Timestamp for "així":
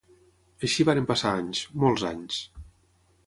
0.67-0.85